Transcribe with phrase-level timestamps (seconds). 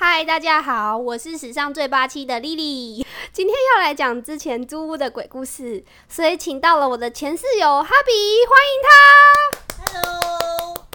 [0.00, 3.04] 嗨，大家好，我是史上最霸气的莉莉。
[3.32, 8.12] 今天要来讲之前租屋的鬼故事，所以请到了我的前室友哈比，
[8.46, 9.98] 欢迎他。
[10.00, 10.86] Hello，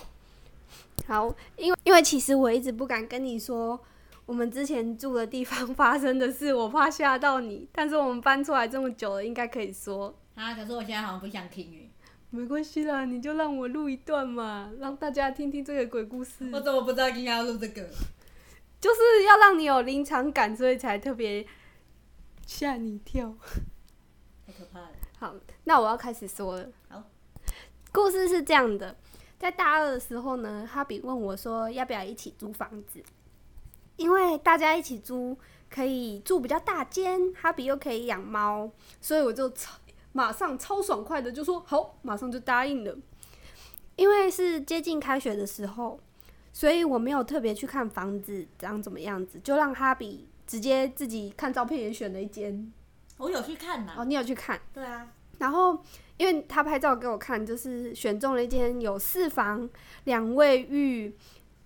[1.05, 3.77] 好，因为因为其实我一直不敢跟你说
[4.25, 7.67] 我们之前住的地方发生的事，我怕吓到你。
[7.73, 10.15] 但是我们搬出来这么久了，应该可以说。
[10.35, 11.91] 啊，可是我现在好像不想听诶，
[12.29, 16.49] 没关系啦，你就让我录一段嘛，让大家听听这个鬼故事。
[16.53, 17.89] 我怎么不知道今天要录这个？
[18.83, 21.47] 就是要让你有临场感，所以才特别
[22.45, 23.33] 吓你一跳。
[24.45, 24.89] 太可怕了。
[25.17, 26.67] 好，那我要开始说了。
[26.89, 27.01] 好，
[27.93, 28.97] 故事是这样的，
[29.39, 33.01] 在大二的时候呢，哈比问我说要不要一起租房子，
[33.95, 35.37] 因为大家一起租
[35.69, 39.79] 可以住比较大间，哈比又可以养猫，所以我就超
[40.11, 42.93] 马上超爽快的就说好，马上就答应了。
[43.95, 46.01] 因为是接近开学的时候，
[46.53, 52.71] 所以我没有特别去看房子长怎么样子，就让哈比直接自己看照片也选了一间。
[53.17, 54.59] 我有去看呐、哦，你有去看？
[54.73, 55.07] 对啊，
[55.39, 55.77] 然后，
[56.17, 59.69] 因为他拍照给我看，就是选中了一间有四房、
[60.05, 61.15] 两卫浴、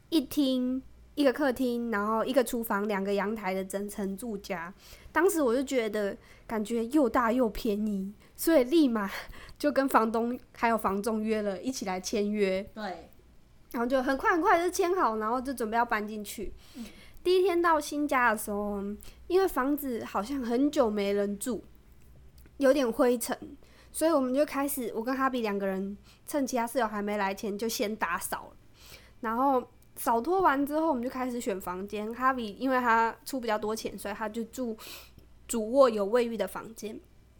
[0.09, 0.81] 一厅、
[1.15, 4.73] 一个客厅，然后一个厨房、两个阳台的整层住家。
[5.11, 6.15] 当时我就觉得
[6.45, 9.09] 感觉又大又便宜，所以立马
[9.57, 12.61] 就跟房东还有房仲约了一起来签约。
[12.75, 13.09] 对，
[13.71, 16.53] 然后就很快很快就签好，然后就准备要搬进去。
[17.23, 18.81] 第一天到新家的时候，
[19.27, 21.63] 因为房子好像很久没人住，
[22.57, 23.37] 有点灰尘，
[23.91, 28.57] 所以我们就开始，我跟哈比两个人趁其他室友还没来前就先打扫了，
[29.19, 29.61] 然后
[29.97, 32.13] 扫拖完之后，我们就开始选房间。
[32.13, 34.77] 哈比因为他出比较多钱，所以他就住
[35.47, 36.97] 主卧有卫浴的房间。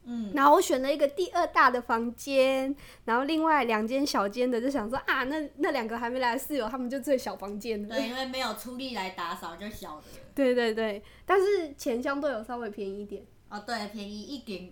[0.09, 7.93] 嗯，然后我选了一个第二大的房间，然后另外两间小间的，就想说啊，那那两个还没来的室友，他们就最小房间的。
[7.93, 10.03] 对，因为没有出力来打扫就小的。
[10.33, 14.71] 对对对，但是钱相对有稍微便宜一点，哦，对，便宜一点，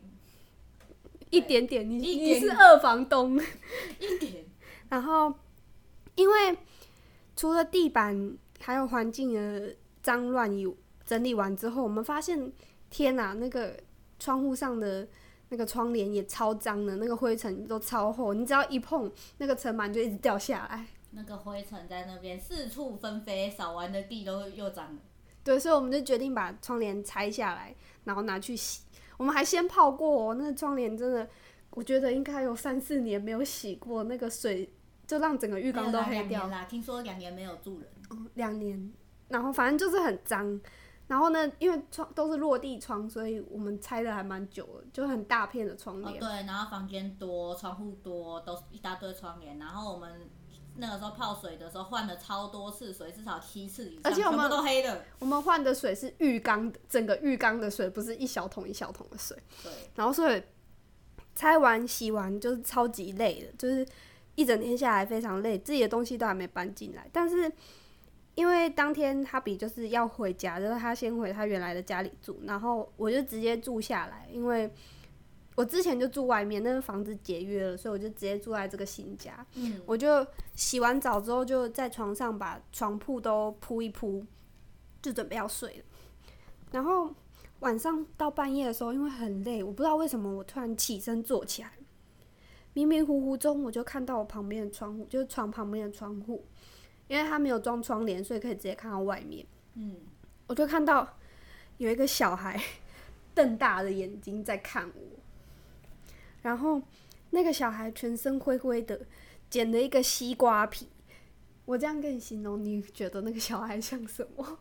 [1.31, 1.89] 一点点。
[1.89, 3.37] 你你是二房东，
[3.99, 4.45] 一点。
[4.89, 5.33] 然后
[6.15, 6.57] 因为
[7.35, 10.73] 除了地板还有环境的脏乱有
[11.05, 12.53] 整理完之后，我们发现
[12.89, 13.75] 天哪，那个
[14.17, 15.05] 窗户上的
[15.49, 20.85] 那个窗帘也超脏的，那个灰尘都超厚，你只要一碰，那个尘螨就一直掉下来。
[21.11, 24.99] 那个灰尘在那边四处纷飞，扫完的地都又脏了。
[25.43, 27.73] 对，所以我们就决定把窗帘拆下来，
[28.03, 28.81] 然后拿去洗。
[29.17, 31.29] 我们还先泡过、哦，那个窗帘真的，
[31.69, 34.73] 我觉得应该有三四年没有洗过，那个水
[35.07, 36.51] 就让整个浴缸都黑掉没有啦两年。
[36.51, 37.89] 啦，听说两年没有住人。
[38.09, 38.91] 哦两年，
[39.29, 40.59] 然后反正就是很脏。
[41.07, 46.15] 然后呢，因为窗都是落地窗，所以我们拆的还蛮久的，就很大片的窗帘。
[46.15, 49.59] 哦对，然后房间多，窗户多，都是一大堆窗帘。
[49.59, 50.27] 然后我们
[50.77, 55.05] 那个时候泡水的时候换了超多次水，至少七次以上，而且我们都黑的。
[55.19, 59.37] 我们换的水是浴缸的，整个浴缸的水，不是一小桶一小桶的水。
[59.63, 60.41] 对，然后所以
[61.35, 63.87] 拆完洗完就是超级累的，就是
[64.33, 67.07] 一整天下来非常累，自己的东西都还没搬进来。
[67.13, 67.51] 但是
[68.35, 74.69] 因为当天哈比就是要回家，就是他先回他原来的家里住，然后我就直接住下来，因为
[75.55, 79.45] 我之前就住外面，那个房子解约了，所以我就直接住在这个新家。
[79.55, 84.25] 嗯，我就洗完澡之后，就在床上把床铺都铺一铺，
[85.01, 85.85] 就准备要睡了。
[86.71, 87.15] 然后
[87.59, 91.71] 晚上到半夜的时候，因为很累，我不知道为什么我突然起身坐起来，
[92.73, 96.45] 迷迷糊糊中我就看到我旁边的窗户，就是床旁边的窗户，
[97.07, 99.45] 因为他没有装窗帘，所以可以直接看到外面。
[99.75, 99.97] 嗯，
[100.47, 101.17] 我就看到
[101.77, 102.59] 有一个小孩
[103.35, 105.19] 瞪大的眼睛在看我，
[106.41, 106.81] 然后
[107.31, 109.01] 那个小孩全身灰灰的，
[109.49, 110.87] 捡了一个西瓜皮。
[111.65, 114.59] 我这样跟你形容，你觉得那个小孩像什么？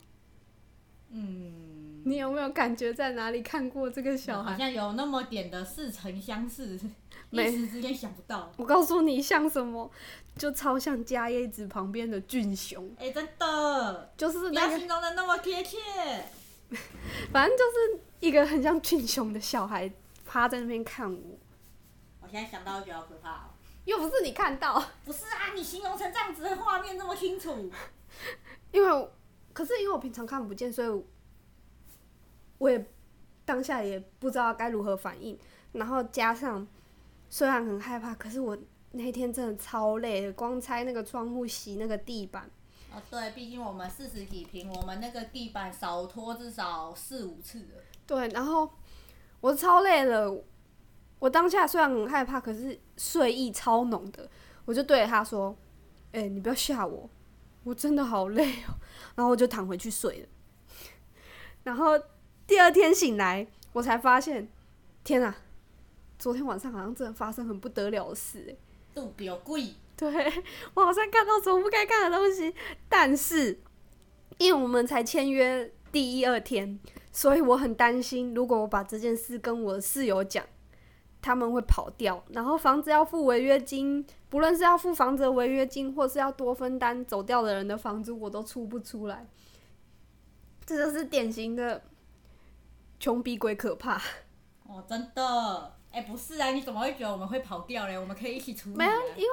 [1.11, 4.53] 嗯，你有没有感觉在哪里看过这个小孩？
[4.53, 6.81] 好像有那么点的似曾相识，
[7.35, 8.53] 一没时之间想不到。
[8.57, 9.91] 我告诉你像什么，
[10.37, 15.79] 就超像家叶子旁边的俊雄，哎、真的，就是那个，不要形容的那么贴切。
[17.33, 19.93] 反正就是一个很像俊雄的小孩
[20.25, 21.39] 趴在那边看我，
[22.21, 23.51] 我现在想到就觉得好可怕哦。
[23.85, 24.83] 又不是你看到。
[25.05, 27.71] 不是啊，你形容成这样子的画面那么清楚，
[28.73, 29.09] 因为，
[29.53, 31.05] 可是因为我平常看不见，所以我
[32.59, 32.91] 我也
[33.45, 35.39] 当下也不知道该如何反应。
[35.73, 36.67] 然后加上
[37.35, 38.57] 虽然很害怕，可是我
[38.93, 42.49] 那天真的超累的，光拆那个窗户、洗那个地板，
[42.93, 47.83] 啊，对，毕竟我们四十几平，我们那个地板少拖至少四五次了。
[48.07, 48.71] 对，然后
[49.41, 50.45] 我超累了。
[51.19, 54.31] 我当下虽然很害怕，可是睡意超浓的，
[54.65, 55.57] 我就对着他说
[56.15, 57.11] ：“哎、你不要吓我，
[57.65, 58.79] 我真的好累哦。”
[59.17, 60.29] 然后我就躺回去睡了。
[61.65, 62.01] 然后
[62.47, 64.49] 第二天醒来，我才发现，
[65.03, 65.37] 天啊，
[66.25, 68.59] 昨天晚上好像真的发生很不得了的事、欸，
[68.95, 70.09] 都比较贵，对
[70.73, 72.55] 我好像看到什么不该看的东西，
[72.89, 73.61] 但是
[74.39, 76.81] 因为我们才签约第一二天，
[77.13, 80.43] 所以我很担心，如果我把这件事跟我的室友讲，
[81.21, 89.29] 他们会跑掉，然后房子要付违约金，不论是要付房子的违约金，或是要多分担走掉的人的房租，我都出不出来。
[90.65, 91.83] 这就是典型的
[92.99, 94.01] 穷比鬼可怕。
[94.67, 97.97] 哦，真的，哎、不是啊，你怎么会觉得我们会跑掉嘞？
[97.99, 98.79] 我们可以一起处理、啊。
[98.79, 99.31] 没有，因为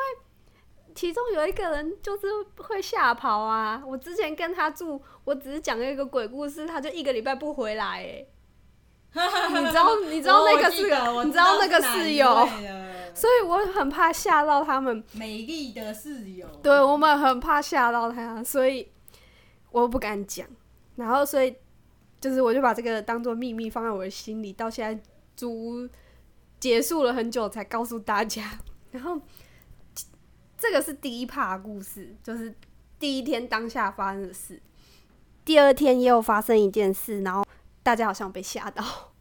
[0.94, 2.28] 其中有一个人就是
[2.58, 3.82] 会吓跑啊。
[3.86, 8.26] 我之前跟他住，我只是讲了一个鬼故事，他就一个礼拜不回来，哎，
[9.50, 12.48] 你知道你知道那个是你知道那个室友，
[13.14, 15.04] 所以我很怕吓到他们。
[15.14, 16.48] 美丽的室友。
[16.62, 18.90] 对我们很怕吓到他，所以
[19.72, 20.48] 我不敢讲。
[20.96, 21.56] 然后所以
[22.20, 25.04] 就是我就把这个当做秘密放在我的心里，到现在
[25.36, 25.90] 租屋
[26.62, 28.60] 结束了很久才告诉大家。
[28.92, 29.20] 然后
[30.58, 32.56] 这个是第一趴的故事，就是
[32.98, 34.62] 第一天当下发生的事。
[35.44, 37.44] 第二天也有发生一件事，然后
[37.82, 39.12] 大家好像被吓到。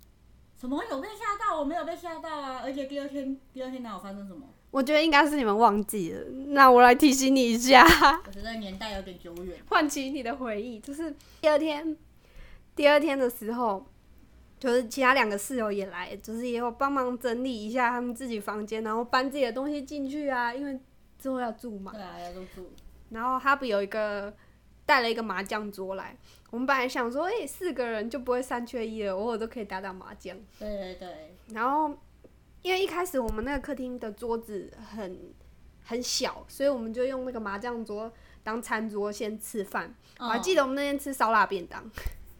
[0.60, 1.58] 什么有被吓到？
[1.58, 2.60] 我没有被吓到啊！
[2.62, 4.46] 而且第二天，第二天哪有发生什么？
[4.70, 7.82] 我觉得应该是你们忘记了，那我来提醒你一下。
[8.26, 9.56] 我觉得年代有点久远。
[9.70, 10.78] 唤起你的回忆。
[10.80, 11.96] 就是第二天，
[12.76, 13.86] 第二天的时候，
[14.60, 20.78] 就是其他两个室友也来，就是也有帮忙整理一下他们自己房间，然后搬自己的东西进去啊，因为
[21.18, 21.92] 之后要住嘛。
[21.92, 22.70] 对啊，要入住。
[23.08, 24.32] 然后哈比有一个
[24.84, 26.14] 带了一个麻将桌来，
[26.50, 30.36] 我们本来想说，诶、四个人就不会三缺一了，偶尔都可以打打麻将。
[30.58, 31.96] 对对对，然后
[32.60, 35.32] 因为一开始我们那个客厅的桌子很
[35.82, 38.12] 很小，所以我们就用那个麻将桌
[38.42, 39.94] 当餐桌先吃饭。
[40.18, 40.54] 我还记。
[40.54, 41.90] 得我们那天吃烧腊便当，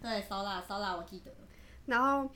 [0.03, 1.33] 对，烧腊，烧腊我记得。
[1.91, 2.31] 然后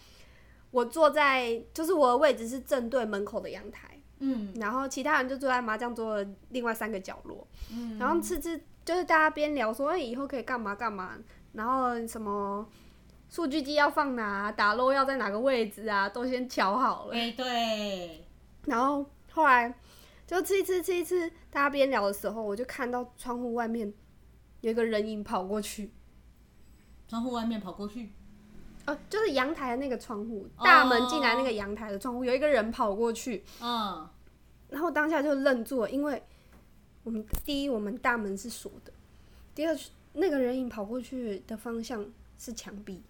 [0.71, 7.97] 我坐在就是我的位置是正对门口的阳台，嗯然后其他人就坐在麻将桌的另外三个角落，嗯。
[7.99, 11.17] 然后吃吃就是大家边聊说，哎、以后可以干嘛干嘛，
[11.53, 12.69] 然后什么
[13.31, 17.15] 数据机要放哪，打漏要在哪个位置啊，都先瞧好了。
[17.15, 18.27] 哎、对，
[18.67, 19.73] 然后后来
[20.27, 23.93] 就吃一吃吃一吃，大家边聊的时候，我就看到窗户外面
[24.61, 25.93] 有一个人影跑过去，
[27.07, 28.11] 窗户外面跑过去。
[28.87, 34.09] 哦，就是阳台的那个窗户，哦大门进来那个阳台的窗户，有一个人跑过去，嗯。
[34.71, 36.21] 然后当下就愣住了，因为
[37.05, 38.93] 我们第一我们大门是锁的，
[39.55, 39.79] 第二
[40.15, 42.05] 那个人影跑过去的方向
[42.39, 43.01] 是墙壁，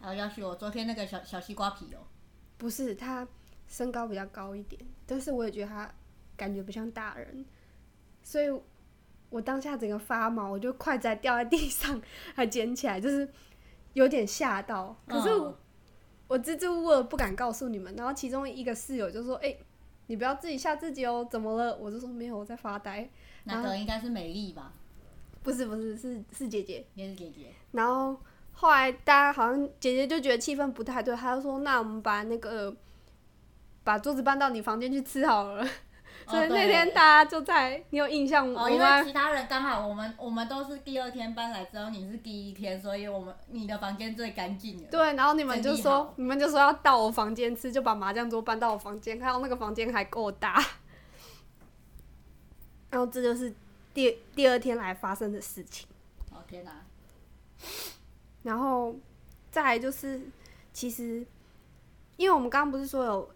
[0.00, 1.98] 还有要许我昨天那个小小西瓜皮哦、
[2.58, 3.26] 不是他
[3.66, 5.92] 身高比较高一点，但是我也觉得他
[6.36, 7.44] 感觉不像大人，
[8.22, 8.48] 所以
[9.30, 12.00] 我当下整个发毛，我就快仔掉在地上，
[12.36, 13.28] 还捡起来，就是
[13.96, 14.94] 有点吓到。
[15.08, 15.30] 可是
[16.28, 19.56] 我,、支支吾吾的不敢告诉你们，然后其中一个室友就说：“哎、
[20.08, 23.08] 你不要自己吓自己哦，怎么了？”我就说：“没有，我在发呆。
[23.44, 24.70] 那个应该是美丽吧，”
[25.42, 26.84] 不是不是，是是姐姐。
[26.94, 27.46] 也是姐姐。
[27.72, 28.20] 然后
[28.52, 32.76] 后来大家好像姐姐就觉得气氛不太对，她就说：“那我们把那个
[33.82, 35.66] 把桌子搬到你房间去吃好了。
[36.28, 38.52] 所以那天大家就在，你有印象？
[38.52, 44.88] 哦，因为其他人刚好我们我们都是第二天搬来之后，你是第一天，所以我们你的房间最干净了。
[44.90, 50.62] 对，然后你们就说你们就说要到我房间吃，就把麻将桌搬到我房间，看到那个房间还够大。
[52.90, 53.54] 然后这就是
[53.94, 55.86] 第第二天来发生的事情。
[56.32, 56.72] 哦天哪、
[58.42, 58.94] 然后
[59.50, 60.20] 再来就是，
[60.72, 61.24] 其实
[62.16, 63.30] 因为我们刚刚不是说有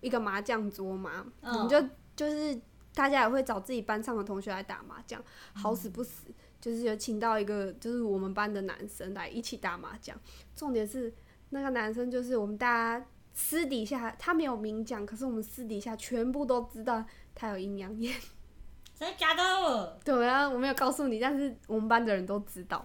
[0.00, 1.82] 一个麻将桌嘛，嗯我们就
[2.18, 2.60] 就是
[2.94, 5.22] 大家也会找自己班上的同学来打麻将，
[5.54, 6.24] 好死不死，
[6.60, 10.18] 就是有请到一个就是我们班的男生来一起打麻将。
[10.56, 11.14] 重点是
[11.50, 17.04] 那个男生就是我们大家私底下他没有明讲，可是我们私底下全部都知道
[17.36, 18.12] 他有阴阳眼。
[18.98, 19.98] 真的假的？
[20.04, 22.84] 对啊，我没有告诉你，但是我们班的人都知道。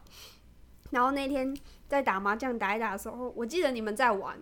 [0.91, 1.51] 然后那天
[1.87, 4.39] 在打麻将打一打的时候，我记得你们在玩，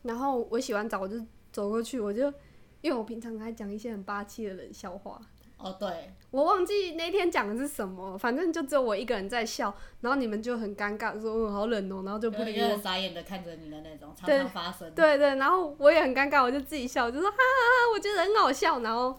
[0.00, 2.32] 然后我洗完澡我就走过去，我就
[2.80, 5.20] 因为我平常还讲一些很霸气的冷笑话，
[5.58, 12.76] 哦对，我忘记那天讲的是什么，反正就只有我一个人在笑，然后你们就很尴尬说嗯好冷哦、然后就不理我。
[12.78, 14.90] 傻眼的看着你的那种，常对常发生。
[14.94, 18.80] 对对，然后我也很尴尬，我就自己笑，就说哈哈哈，我觉得很好笑。
[18.80, 19.18] 然后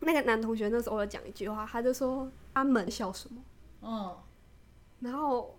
[0.00, 3.42] 那个男同学那时候有讲一句话，他就说阿门笑什么？
[3.82, 4.16] 嗯，
[5.00, 5.58] 然后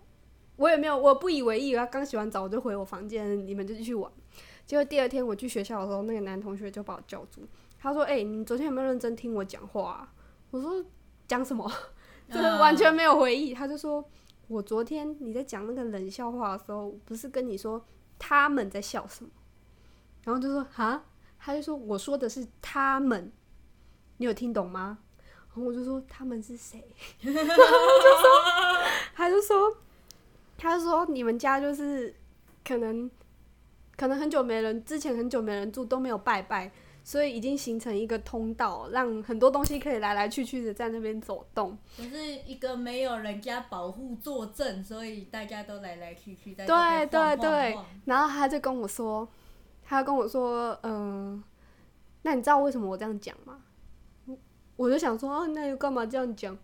[0.56, 4.10] 我也没有，我不以为意，他刚洗完澡我就回我房间，你们就继续玩。
[4.68, 7.40] 结果第二天我去学校的时候，那个男同学就把我叫住，
[7.80, 10.12] 他说：“哎、你昨天有没有认真听我讲话、啊？”
[10.52, 10.84] 我说
[11.26, 11.66] ：“讲什么？”
[12.30, 13.54] 就是完全没有回忆。
[13.54, 14.04] 他就说
[14.46, 17.82] ：“我昨天你在讲那个冷笑话的时候，不是跟你说
[18.18, 19.30] 他们在笑什么？
[20.24, 21.02] 然后就说啊，
[21.38, 23.32] 他就说我说的是他们，
[24.18, 24.98] 你有听懂吗？
[25.48, 26.94] 然后我就说他们是谁？
[27.24, 28.28] 然后就说，
[29.14, 29.76] 他就说，
[30.58, 32.14] 他就说你们家就是
[32.62, 33.10] 可能
[33.98, 36.70] 可能很久没人，之前很久没人住都没有拜拜，
[37.02, 41.76] 所以已经形成一个通道，让很多东西可以来来去去的在那边走动。
[41.96, 49.28] 可是一个没有人家保护作证，所以大家都来来去去在这对对对然后他就跟我说，
[49.82, 51.42] 他跟我说，嗯、
[52.22, 53.60] 那你知道为什么我这样讲吗？
[54.76, 56.56] 我就想说，哦，那又干嘛这样讲？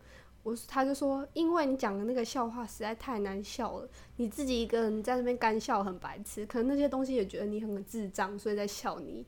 [0.45, 9.27] 我他就说，因为你讲的那个笑话实在太难笑了，你自己一个人在那边干笑很白痴，可能那些东西也觉得你很智障，所以在笑你。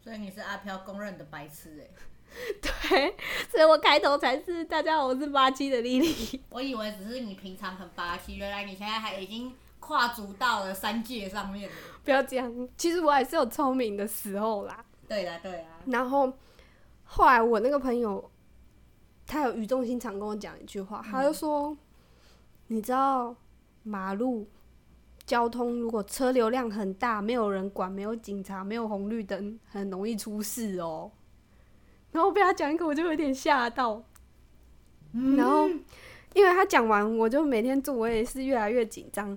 [0.00, 1.90] 所以你是阿飘公认的白痴哎、
[2.62, 3.16] 对，
[3.50, 6.40] 所以我开头才是大家好，我是八七的丽丽。
[6.50, 11.76] 我以为只是你平常很霸气，原来你现在还已经跨足到了三界上面了。
[12.04, 14.84] 不要这样，其实我还是有聪明的时候啦。
[15.08, 16.30] 对啦对啦，然后
[17.04, 18.30] 后来我那个朋友，
[19.28, 21.76] 他有语重心长跟我讲一句话，他就说
[22.68, 23.36] ：“你知道
[23.82, 24.48] 马路
[25.26, 31.12] 交通如果车流量很大，没有人管，没有警察，没有红绿灯，很容易出事哦。
[32.10, 34.02] ”然后被他讲一个，我就有点吓到。
[35.36, 35.68] 然后
[36.32, 39.36] 因为他讲完，我就每天做，我也是越来越紧张。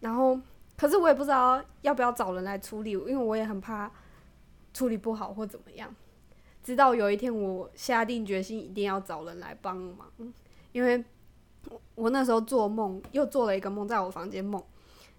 [0.00, 0.40] 然后，
[0.78, 3.90] 可是我也不知道要不要找人来处理，因为我也很怕
[4.72, 5.94] 处理不好或怎么样。
[6.62, 10.10] 直到有一天，我下定决心一定要找人来帮忙，
[10.72, 11.02] 因为
[11.94, 14.62] 我那时候做梦又做了一个梦，在我房间梦，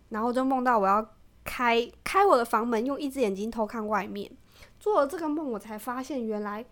[0.09, 1.07] 然后就梦到我要
[1.43, 4.31] 开开我的房门，用一只眼睛偷看外面。
[4.79, 6.65] 做了这个梦，我才发现原来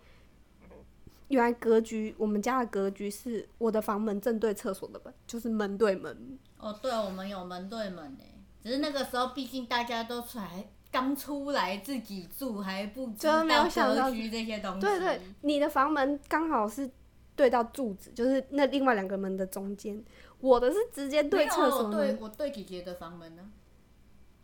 [1.28, 6.38] 原来格局，我们家的格局是我的房门正对厕所的门，就是门对门。
[6.58, 14.80] 哦对，我们有门对门诶，只是那个时候毕竟大家都出来刚出来自己住，还不知道想到格局这些东西。
[14.80, 16.90] 对对，你的房门刚好是
[17.36, 20.02] 对到柱子，就是那另外两个门的中间。
[20.40, 23.42] 我的是直接对厕所对门，我对姐姐的房门呢，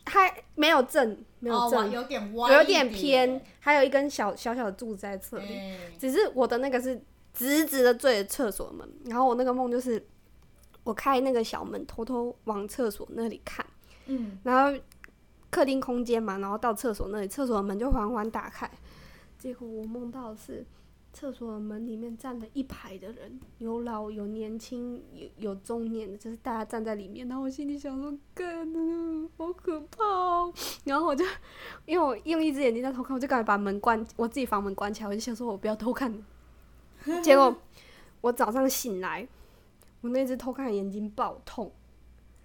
[0.05, 5.73] 还没有正，没有哦，正，往有点歪，有点偏，，还有一根小小小的柱子在侧边。
[5.73, 7.01] 哎，只是我的那个是
[7.33, 10.05] 直直的对着厕所门，然后我那个梦就是
[10.83, 13.65] 我开那个小门，偷偷往厕所那里看，
[14.05, 14.79] 嗯，然后
[15.49, 18.69] 客厅空间嘛，然后到厕所那里，厕所的门就缓缓打开，
[19.37, 20.65] 结果我梦到的是
[21.13, 28.67] 厕所门里面站了一排的人，有老有年轻，有有中年的，就是大家站在里面，然后我心里想说，干，
[29.37, 30.53] 好可怕哦。
[30.83, 31.25] 然后我就
[31.85, 36.13] 因为我用一只眼睛在偷看，我就赶快把门关，我自己房门关起来，我就想说我不要偷看。
[37.23, 37.55] 结果
[38.21, 39.27] 我早上醒来，
[40.01, 41.71] 我那只偷看的眼睛爆痛。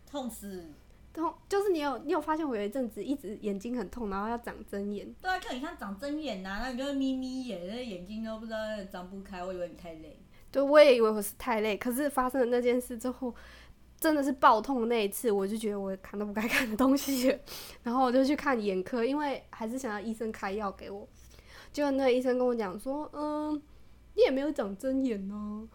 [0.09, 0.65] 痛死。
[1.13, 5.15] 痛就是你有你有发现我有一阵子一直眼睛很痛，然后要长针眼。
[5.21, 8.59] 对啊，看你像长针眼呐、那你就是眯眯眼，那眼睛都不知道
[8.91, 10.19] 张不开，我以为你太累。
[10.51, 13.35] 对，我也以为我是太累，可是发生了那件事之后，
[13.99, 17.39] 真的是爆痛那一次，我就觉得我看都不该 看的东西，
[17.83, 21.09] 然后我就去看眼科，因为还是想要医生开药给我。
[21.73, 23.55] 结果那个医生跟我讲说，嗯，
[24.15, 25.67] 你也没有长针眼呢、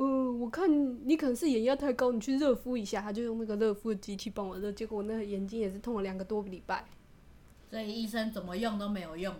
[0.00, 0.68] 嗯，我看
[1.06, 3.00] 你可能是眼压太高，你去热敷一下。
[3.00, 6.84] 他就用那个热敷的机器帮我热，结果我那个眼睛也是痛了两个多个礼拜。
[7.68, 9.34] 所以医生怎么用都没有用，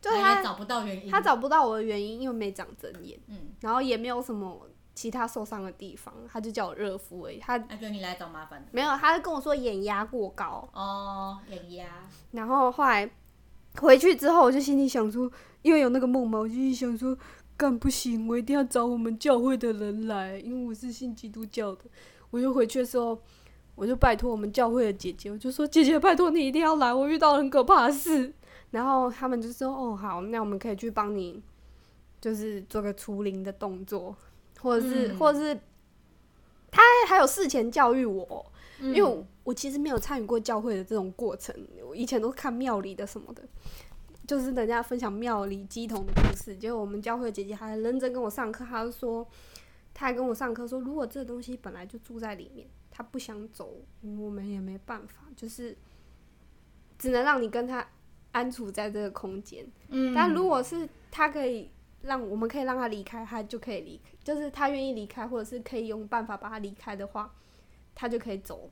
[0.00, 1.10] 对他他也找不到原因。
[1.10, 7.38] 他找不到我的原因，因为没长针眼，嗯，然后也没有什么其他受伤的地方，他就叫我热敷而已。
[7.38, 8.68] 他那就你来找麻烦的。
[8.70, 11.86] 没有，他跟我说眼压过高，哦，眼压。
[12.32, 13.10] 然后后来
[13.80, 15.28] 回去之后，我就心里想说，
[15.62, 17.16] 因为有那个梦嘛，我就心里想说，
[17.56, 21.84] 干不行，我一定要找我们教会的人来，因为我是信基督教的。
[22.30, 23.20] 我就回去的时候，
[23.74, 28.32] 我就拜托我们教会的姐姐，我就说姐姐，拜托你一定要来，我遇到很可怕的事。
[28.70, 31.40] 然后他们就说，哦好，那我们可以去帮你，
[32.20, 34.16] 就是做个除灵的动作，
[34.60, 35.60] 或者是、嗯或者是
[36.70, 38.50] 他还有事前教育我。
[38.80, 41.54] 因为我其实没有参与过教会的这种过程，
[41.88, 43.42] 我以前都是看庙里的什么的，
[44.26, 46.56] 就是人家分享庙里鸡童的故事。
[46.56, 49.26] 结果我们教会的姐姐还很认真跟我上课，她就说，
[49.92, 55.76] 她还跟我上课说，如果这个东西本来就住在里面，她不想走，我们也没办法，就是
[56.98, 57.86] 只能让你跟她
[58.32, 59.66] 安处在这个空间。
[59.88, 61.70] 嗯但如果是她可以
[62.02, 67.34] 让我们可以让她离开，她就可以离开，就是她愿意离开，或者是可以用办法把他离开的话，
[67.94, 68.70] 她就可以走，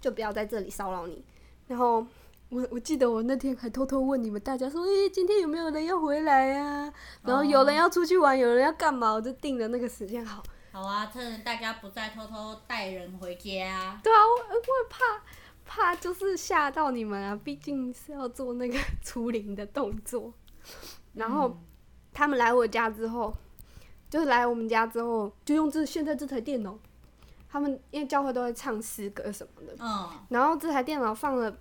[0.00, 1.24] 就不要在这里骚扰你。
[1.68, 2.04] 然后
[2.50, 6.92] 我我记得我那天还偷偷问你们大家说，诶、今天有没有人要回来呀、
[7.22, 10.42] 然后有人要出去玩，有人要干嘛，我就定了那个时间好。
[10.72, 14.00] 好啊，趁大家不在，偷偷带人回家。
[14.02, 15.22] 对啊，我我会怕
[15.64, 20.32] 怕就是吓到你们啊，毕竟是要做那个 除灵的动作。
[21.14, 21.56] 然后
[22.12, 23.32] 他们来我家之后，
[24.08, 26.76] 就是来我们家之后，就用这现在这台电脑。
[27.52, 31.52] 他们因为教会都会唱诗歌什么的，嗯，然后这台电脑放了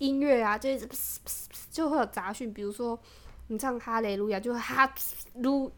[0.00, 0.88] 音乐啊，就一直
[1.70, 2.98] 就会有杂讯，比如说
[3.46, 4.92] 你唱哈雷路亚，就哈
[5.34, 5.70] 路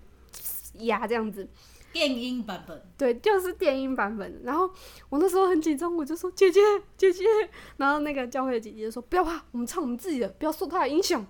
[0.74, 1.46] 亚这样子。
[1.92, 2.82] 电音版本。
[2.96, 4.40] 对，就是电音版本。
[4.44, 4.70] 然后
[5.10, 6.60] 我那时候很紧张，我就说姐姐
[6.96, 7.24] 姐姐，
[7.76, 11.26] 然后那个教会的姐姐说不要怕，我们唱我们自己的，不要受他的影响。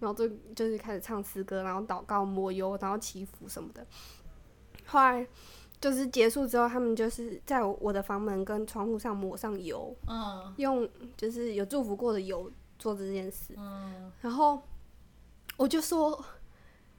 [0.00, 3.86] 然后就就是开始唱诗歌，然后祷告、抹油，然后祈福什么的。
[4.84, 5.26] 后来。
[5.84, 13.52] 就是结束之后，他们就是在我的房门跟窗户上抹上油，嗯，用就是有祝福过的油做这件事。
[13.58, 14.62] 嗯，然后
[15.58, 16.10] 我就说，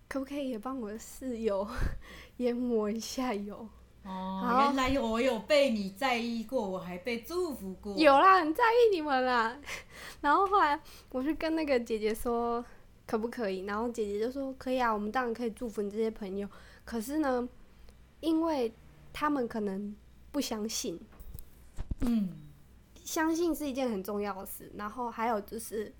[0.07, 1.67] 可不可以也帮我的室友
[2.37, 3.67] 也抹一下油？
[4.03, 7.95] 哦，原来我有被你在意过，我还被祝福过。
[7.97, 9.57] 有啦，很在意你们啦。
[10.21, 12.63] 然后后来我就跟那个姐姐说，
[13.07, 13.65] 可不可以？
[13.65, 16.47] 然后姐姐就说可以啊，我们当然可以祝福你这些朋友。
[16.85, 17.49] 可是呢？
[18.25, 18.73] 因为
[19.13, 19.95] 他们可能
[20.31, 20.99] 不相信，
[21.99, 22.29] 嗯，
[22.95, 24.71] 相信是一件很重要的事。
[24.75, 25.93] 然后还有就是，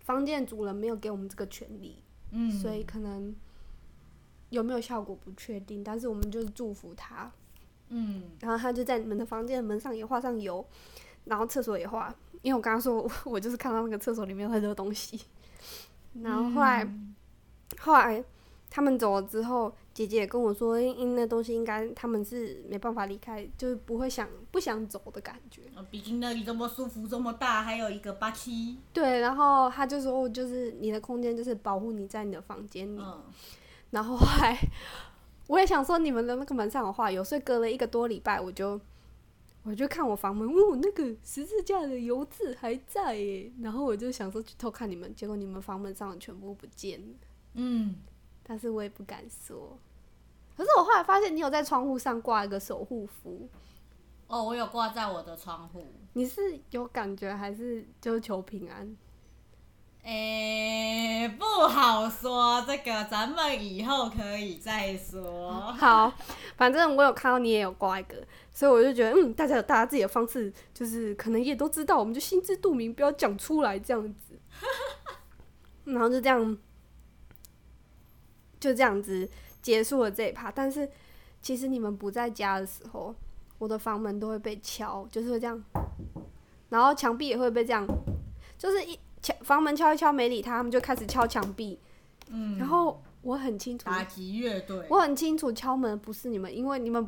[0.00, 3.32] 房间主人没有给我们这个权利，嗯，所以可能
[4.48, 5.84] 有没有效果不确定。
[5.84, 7.30] 但是我们就是祝福他，
[7.90, 10.66] 嗯，然后他就在你们的房间门上也画上油，
[11.26, 12.12] 然后厕所也画。
[12.42, 15.20] 因为我刚刚说我 就是看到那个厕所里面有很多东西，
[16.22, 16.84] 然后后来
[17.78, 18.24] 后来
[18.68, 19.72] 他们走了之后。
[19.92, 25.62] 姐姐跟我说，因那东西应该他们是没办法离开，就是不会想不想走的感觉。
[25.90, 28.78] 毕竟那里这么舒服，这么大，还有一个八七。
[28.92, 33.00] 对，然后他就说，就是你的空间就是保护你在你的房间里。
[33.00, 33.20] 嗯。
[33.90, 34.56] 然后还
[35.48, 38.80] 我也想说，你们的那个门上有画有，所以隔了一个多礼拜，我就
[39.64, 43.50] 我就看我房门，哦，那个十字架的油渍还在耶。
[43.60, 47.14] 然后我就想说去偷看你们，结果你们房门上全部不见了。
[47.54, 47.96] 嗯。
[48.50, 49.78] 但是我也不敢说。
[50.56, 53.48] 可是我后来发现，你有在窗户上挂一个守护符。
[54.26, 55.86] 哦，我有挂在我的窗户。
[56.14, 58.96] 你是有感觉还是就是求平安？
[60.02, 65.52] 诶，不好说，这个咱们以后可以再说。
[65.74, 66.12] 好，
[66.56, 68.16] 反正我有看到你也有挂一个，
[68.52, 74.36] 所以我就觉得，嗯，大家有大家自己的方式，就是可能也都知道，我们就心知肚明，不要讲出来这样子。
[75.84, 76.58] 然后就这样，
[78.60, 79.28] 就这样子。
[79.62, 80.88] 结束了这一趴，但是
[81.42, 83.14] 其实你们不在家的时候，
[83.58, 85.62] 我的房门都会被敲，就是会这样，
[86.70, 87.86] 然后墙壁也会被这样，
[88.56, 91.78] 就是一敲房门敲一敲没理他，他们就开始敲墙壁，
[92.30, 97.06] 嗯，然后我很清楚打击乐队，我很清楚敲门不是你们，因为你们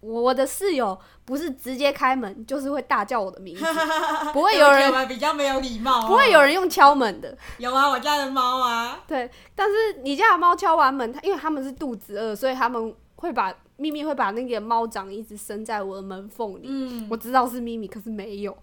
[0.00, 3.64] 我的室友不是直接开门，就是会大叫我的名字，
[4.32, 7.36] 不会有人比较没有礼貌，不会有人用敲门的。
[7.58, 9.00] 有啊，我家的猫啊。
[9.06, 16.66] 对，但是你家的猫敲完门，它因为它们是肚子饿，所以他们会把咪咪会把那个猫掌一直伸在我的门缝里。
[16.66, 18.56] 嗯，我知道是咪咪，可是没有。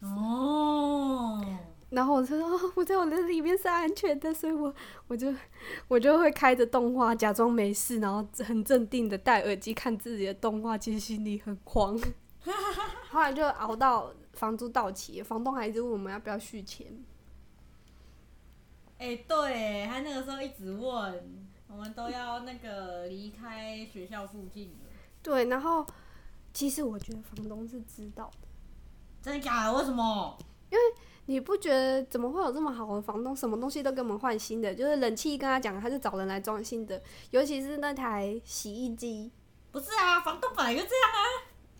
[0.00, 1.40] 哦。
[1.92, 2.38] 然后我说
[2.74, 4.74] 我在我的里面是安全的，所以我
[5.08, 5.32] 我就
[5.88, 12.00] 我就会开着动画假装没事，然后很镇定的戴耳机看自己的动画，其实心里很慌。
[13.10, 16.86] 后来就熬到房租到期，房东还一直问我们要不要续钱。
[18.96, 24.88] 哎，对他那个时候一直问，我们都要那个离开学校附近了。
[25.22, 25.84] 对，然后
[26.54, 28.48] 其实我觉得房东是知道的。
[29.20, 29.74] 真的假的？
[29.74, 30.38] 为什么？
[30.70, 30.82] 因为。
[31.26, 34.74] 你不觉得怎么会有这么好的房东，什么东西都给我们换新的？
[34.74, 37.00] 就是冷气跟他讲，他就找人来装新的。
[37.30, 39.30] 尤其是那台洗衣机，
[39.70, 41.20] 不是啊，房东本来就这样啊。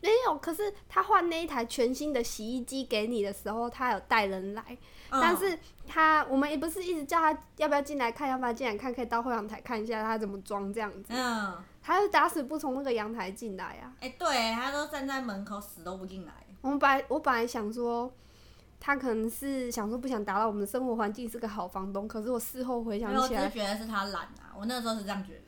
[0.00, 4.78] 没有，可是他换那一台全新的洗衣机给你的时候，他有带人来。
[5.10, 11.08] 但是他我们也不是一直叫他要不要进来看，要不要进来看，可以到后阳台看一下他怎么装这样子。
[11.10, 13.92] 嗯，他就打死不从那个阳台进来啊。
[14.00, 16.32] 哎，对他都站在门口死都不进来。
[16.60, 18.12] 我们本来我本来想说。
[18.84, 22.08] 他可能是想说不想打扰我们的生活环境，是个好房东。
[22.08, 24.50] 可是我事后回想起来，我觉得是他懒啊。
[24.58, 25.38] 我那时候是这样觉得。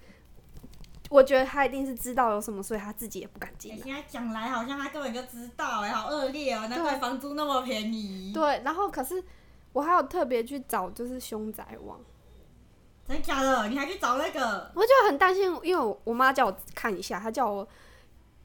[1.10, 3.76] 我觉得他一定是知道有什么，所以他自己也不敢进。
[3.82, 6.68] 现在讲来好像他根本就知道，哎，好恶劣哦！
[6.68, 8.32] 难怪房租那么便宜。
[8.32, 9.20] 对，然后可是
[9.72, 11.98] 我还有特别去找，就是凶宅网。
[13.08, 13.66] 真的假的？
[13.66, 14.70] 你还去找那个？
[14.76, 17.66] 我就很担心，因为我妈叫我看一下，她叫我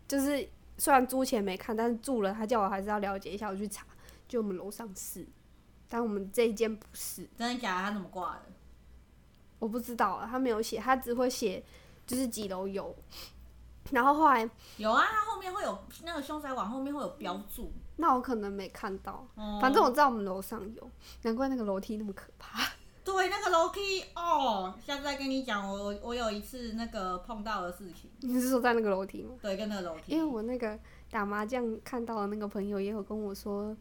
[0.07, 0.49] 就是
[0.79, 3.85] 虽然租钱没看，但是住了，她叫我还是要了解一下，我去查。
[4.29, 5.27] 就我们楼上是，
[5.89, 7.27] 但我们这一间不是。
[7.35, 7.87] 真的假的？
[7.87, 8.43] 他怎么挂的？
[9.59, 11.61] 我不知道啊，他没有写，他只会写
[12.07, 12.95] 就是几楼有。
[13.91, 17.71] 然后后来，有啊，他后面会有那个凶宅网后面会有标注。
[17.95, 20.91] 那我可能没看到，哦反正我知道我们楼上有，
[21.23, 22.69] 难怪那个楼梯那么可怕。
[23.03, 29.31] 对那个楼梯哦，下次再跟你讲，我我有一次那个碰到的事情，你是说在那个楼梯吗？
[29.41, 30.11] 对，跟那个楼梯。
[30.11, 33.75] 因为我那个打麻将看到的那个朋友也有跟我说，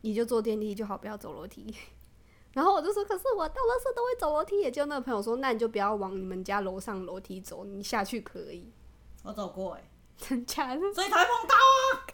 [0.00, 1.74] 你就坐电梯就好，不要走楼梯。
[2.54, 8.72] 然后我就说，可是我到垃圾都会走楼梯，也就那个朋友说，那你就不要往你们家楼上楼梯走，你下去可以。
[9.22, 10.80] 我走过哎、真假的？
[10.94, 12.06] 所以才会碰到啊。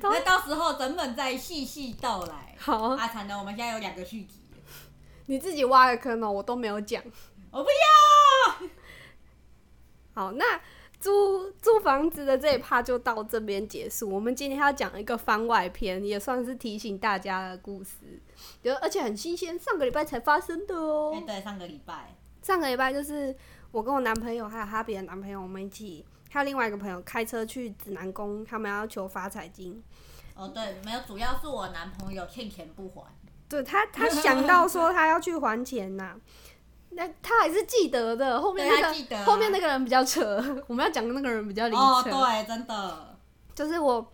[0.02, 2.54] 那到时候整本再细细道来。
[2.58, 4.40] 好，阿惨的，我们现在有两个续集。
[5.26, 7.02] 你自己挖个坑哦，我都没有讲。
[7.50, 8.68] 我不要。
[10.14, 10.60] 好，那
[11.02, 14.08] 租租房子的这一趴就到这边结束。
[14.08, 18.22] 我们今天要讲一个番外篇，也算是提醒大家的故事，
[18.62, 21.12] 就而且很新鲜，上个礼拜才发生的哦。
[21.16, 22.14] 哎、对，上个礼拜。
[22.40, 23.34] 上个礼拜就是
[23.72, 29.82] 我跟我男朋友还有哈比的男朋友，我们一起，还有另外一个朋友开车去指南宫，他们要求发财金。
[30.36, 33.02] 哦，对，没有，主要是我男朋友欠钱不还。
[33.48, 36.16] 对他，他想到说他要去还钱呐、
[36.94, 38.40] 那他还是记得的。
[38.40, 43.16] 后面那个后面那个人比较扯， 我们要讲的那个人比较离哦，对，真的。
[43.54, 44.06] 就是我，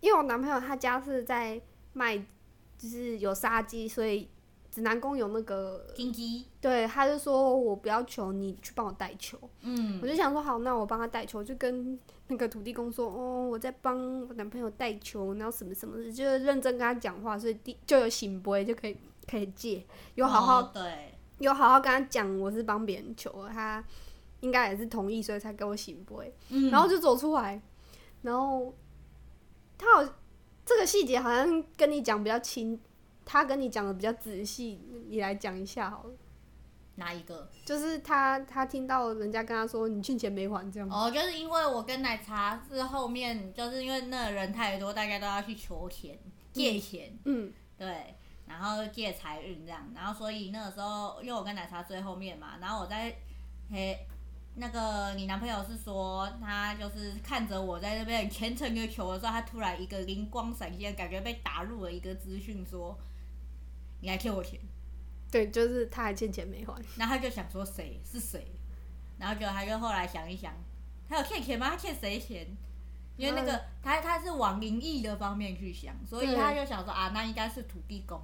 [0.00, 1.60] 因为我男朋友他家是在
[1.92, 2.16] 卖，
[2.78, 4.28] 就是有杀鸡，所以
[4.70, 6.46] 指南宫有那个，金鸡。
[6.60, 9.38] 对，他就说我不要球，你去帮我带球。
[9.62, 10.06] 嗯我。
[10.06, 13.96] 就想说好，那我帮他带球，就跟那个土地公说，哦，我在帮
[14.28, 18.96] 我男朋友带球，然后什么什么的，就是认真跟他讲话，所以第就有醒杯就可以
[19.28, 19.84] 可以借，
[20.14, 21.14] 有好好、哦对。
[21.40, 23.84] 有好好跟他讲我是帮别人求的，他
[24.40, 26.32] 应该也是同意，所以才给我醒杯。
[26.50, 26.70] 嗯。
[26.70, 27.60] 然后就走出来，
[28.22, 28.72] 然后
[29.76, 30.14] 他好
[30.64, 32.80] 这个细节好像跟你讲比较清，
[33.24, 36.10] 他跟你讲的比较仔细，你来讲一下好了。
[36.96, 37.48] 哪一个？
[37.64, 46.18] 就是他他听到人家跟他说你欠钱没还这样，哦，就是因为我跟奶茶是后面，就是因为那个人太多，大家都要去求钱、
[46.52, 48.14] 借钱，嗯对，
[48.50, 53.14] 然后借财运这样，然后所以那个时候，因为我跟奶茶最后面嘛，然后我在，
[53.70, 53.96] 嘿，
[54.56, 62.98] 那个你男朋友是说他就是看着我在那边虔诚的求的时候，他突然一个灵光闪现，感觉被打入了一个资讯说，
[64.00, 64.58] 你还欠我钱，
[65.30, 68.50] 对，就是他还欠钱没还，然后他就想说谁是谁，
[69.16, 70.52] 然后就他就后来想一想，
[71.08, 71.70] 他有欠钱吗？
[71.70, 72.48] 他欠谁钱？
[73.16, 78.18] 因为那个他他是往灵异的方面去想，所以他就想说啊，那应该是土地公，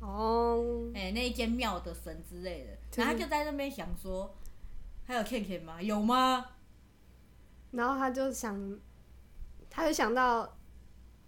[0.00, 2.70] 哦，哎、那一间庙的神之类的。
[2.96, 4.34] 然后他就在那边想说，
[5.04, 5.80] 还有倩倩吗？
[5.80, 6.46] 有吗？
[7.72, 8.78] 然后他就想，
[9.68, 10.56] 他就想到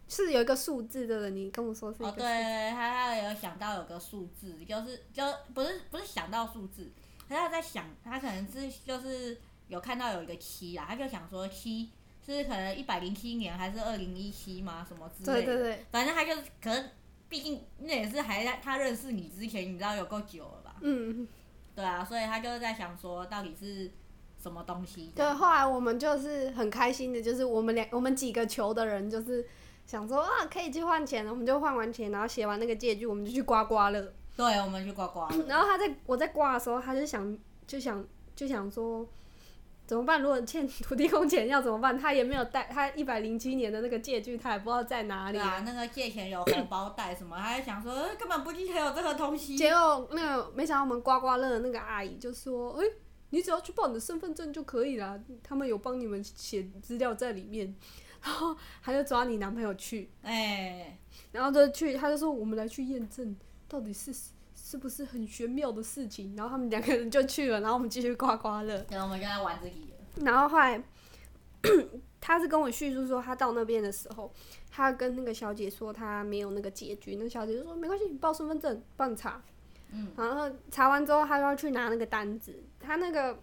[0.07, 6.91] 是有一个数字的，你跟我说是一哦，对，他他有想到有个数字，就是就不是不是想到数字，
[7.29, 11.91] 他在想，他可能是就是有看到有一个七啦，他就想说七
[12.25, 14.87] 是可能一百零七年还是二零一七吗？
[14.89, 15.47] 什么之类的。
[15.47, 16.91] 对对对，反正他就是，可能
[17.29, 20.77] 毕竟那也是还在他认识你之前，你知道有够久了吧？
[20.81, 21.29] 嗯，
[21.75, 23.91] 对啊，所以他就是在想说，到底是
[24.43, 25.13] 什么东西？
[25.15, 25.33] 对。
[25.35, 29.47] 后来我们就是很开心的，就是我们两我们几个球的人就是
[29.87, 34.13] 想说啊可以去换钱了，我们就换完钱，然后写完那个借据，我们就去刮刮乐。
[34.37, 35.45] 对，我们去刮刮乐。
[35.47, 37.37] 然后他在我在刮的时候，他就想
[37.67, 39.07] 就想就想说。
[39.89, 40.21] 怎么办？
[40.21, 41.99] 如果欠土地公钱要怎么办？
[41.99, 45.41] 他也没有带他一百零七年的那个借据，他也不知道在哪里对。
[45.41, 49.57] 啊，那个借钱有红包袋什么，他还想说，呃根本不记得有这个东西。
[49.57, 52.85] 结果那个没想到我们刮刮乐的那个阿姨就说：“哎、
[53.31, 57.75] 你只要去报你的身份证就可以了，他们有帮你们写资料在里面。”
[58.23, 60.99] 然后他就抓你男朋友去，哎、
[61.33, 63.35] 然后就去，他就说：“我们来去验证
[63.67, 64.13] 到底是
[64.69, 68.85] 是不是很玄妙的事情。”然后他们两个人就去了，然后我们继续刮刮乐。
[68.91, 70.27] 然后，我们跟他玩这个了。
[70.27, 70.83] 然后后来
[72.21, 74.31] 他是跟我叙述说，他到那边的时候，
[74.71, 79.41] 他跟那个小姐说他没有那个结局，那小姐就说没关系，你报身份证，帮你查。
[79.91, 83.39] 嗯，然后查完之后，他就要去拿那个单子，他那个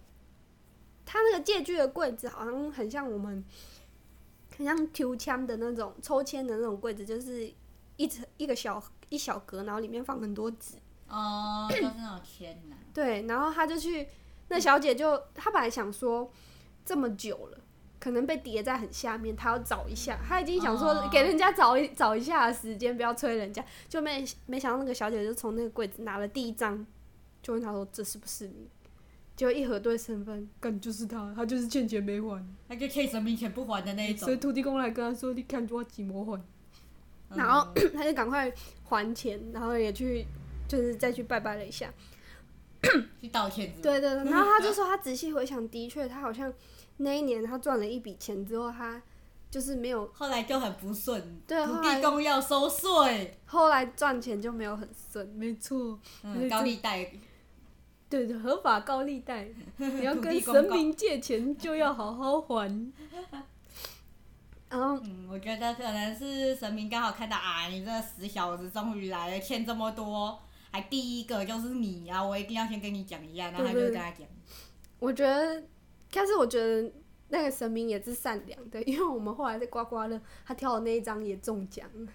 [1.04, 3.44] 他那个借据的柜子好像很像我们，
[4.56, 7.52] 很像抽签的那种抽签的那种柜子，就是
[7.96, 10.76] 一层一个小一小格，然后里面放很多纸。
[11.08, 14.06] 哦、就是那种天呐、 对，然后他就去，
[14.48, 16.30] 那小姐就她本来想说
[16.84, 17.58] 这么久了，
[17.98, 26.84] 可能被叠在很下面，她要找一下，她已经想说哦给人家找一找一下的时间，不要催人家，就没没想到那个小姐就从那个柜子拿了第一张，
[27.42, 28.68] 就问他说这是不是你？
[29.36, 34.24] 结果一核对身份，干就是他，他就是欠钱没还，他就欠神明钱不还的那一种。
[34.24, 34.36] 所以。
[34.38, 36.40] 土地公来跟他说，你看我几毛还，
[37.28, 37.36] 嗯。
[37.36, 38.50] 然后 他就赶快
[38.84, 40.26] 还钱，然后也去
[40.68, 41.92] 就是再去拜拜了一下。
[43.20, 43.72] 去道歉？
[43.82, 46.52] 对对对，然后他就 说他仔细回想，的确他好像
[46.98, 49.00] 那一年他赚了一笔钱之后，他
[49.50, 57.10] 就是没有后来就很不顺，对后来地公要收税，后来赚钱就没有很顺，没错，嗯，高利贷，
[58.08, 59.48] 对的，合法高利贷，
[59.78, 62.92] 你要跟神明借钱就要好好还。
[64.68, 70.38] 然后嗯，我觉得可能是神明刚好看到啊，你这个死小子终于来了，欠这么多，
[70.76, 74.28] 还第一个就是你啊，我一定要先跟你讲一下，然后他就跟他讲，
[74.98, 75.62] 我觉得，
[76.10, 76.92] 但是我觉得
[77.28, 81.88] 那个神明也是善良的，因为我们后来在刮刮乐，他挑的那一张也中奖。
[81.94, 82.12] 了，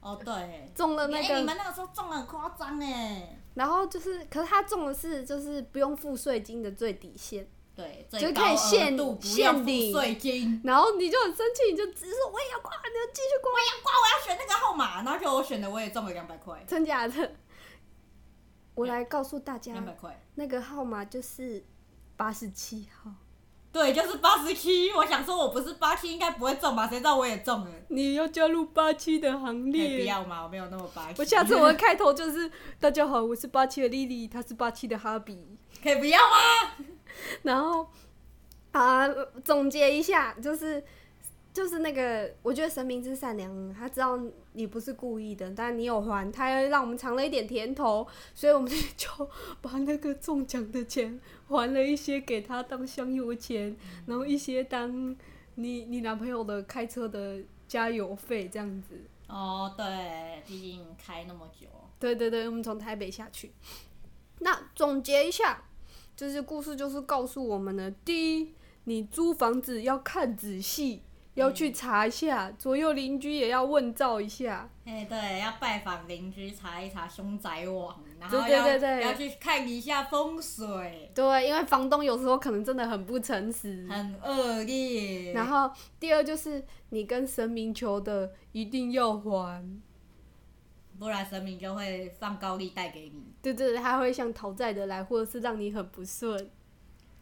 [0.00, 17.32] 哦对，中了那哎、你，们那个时候中了很夸张哎，然后就是，可是他中的是就是不用付税金的最底线，对，就可以限限定税金，然后你就很生气，你就直说我也要刮，你就继续刮，我要选那个号码，然后就我选的我也中了两百块，真假的？
[18.78, 20.22] 我来告诉大家两，百块。
[20.36, 21.64] 那个号码就是
[22.16, 23.10] 八十七号。
[23.72, 24.92] 对，就是八十七。
[24.92, 26.86] 我想说，我不是八七，应该不会中吧？
[26.86, 27.70] 谁知道我也中了。
[27.88, 29.98] 你要加入八七的行列。
[29.98, 31.20] 不要嘛，我没有那么八七。
[31.20, 35.58] 我下次我的开头就是：大家好，我是八七的丽丽，她是八七的哈比。
[35.82, 36.86] 可以不要吗？
[37.42, 37.88] 然后
[38.72, 39.06] 啊，
[39.44, 40.82] 总结一下，就是
[41.58, 44.16] 就是那个，我觉得神明是善良的，他知道
[44.52, 49.08] 你不是故意的，但你有还，他让我们尝了一点甜头，所以我们 就
[49.60, 51.18] 把那个中奖的钱
[51.48, 55.16] 还了一些给他当香油钱，然后一些当
[55.56, 58.94] 你你男朋友的开车的加油费这样子。
[59.26, 61.66] 哦，对，毕竟开那么久。
[61.98, 63.50] 对对对，我们从台北下去。
[64.38, 65.64] 那总结一下，
[66.14, 71.02] 就是故事就是告诉我们的：第一，你租房子要看仔细，
[71.38, 74.68] 要去查一下，左右邻居也要问照一下。
[74.84, 83.86] 哎，对，要拜访邻居，查一查凶宅网，然后对对要要去看一下风水，对，因为房东有时候可能真的很不诚实。
[83.88, 85.32] 很恶劣。
[85.32, 85.70] 然后
[86.00, 89.80] 第二就是你跟神明求的一定要还，
[90.98, 96.50] 不然神明就会放高利贷给你，对对对，他会像讨债的来，或者是让你很不顺。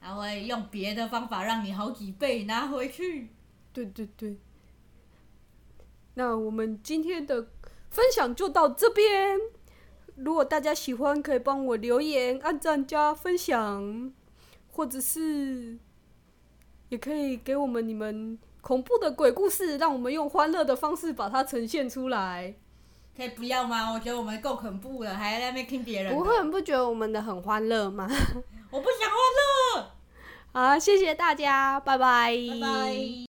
[0.01, 3.31] 他会用别的方法让你好几倍拿回去。
[3.85, 4.39] 对对对。
[6.15, 7.49] 那我们今天的
[7.91, 9.39] 分享就到这边。
[10.17, 14.11] 如果大家喜欢，可以帮我留言、按赞、加分享，
[14.73, 15.77] 或者是
[16.89, 22.55] 也可以给我们你们恐怖的鬼故事，让我们用欢乐的方式把它呈现出来。
[23.15, 23.93] 可以不要吗？
[23.93, 26.15] 我觉得我们够恐怖了，还在那边听别人。
[26.17, 28.09] 不会，你不觉得我们的很欢乐吗？
[28.73, 29.19] 我不想欢
[29.77, 29.91] 乐。
[30.53, 32.35] 好，谢谢大家，拜拜。
[32.35, 33.36] 拜拜。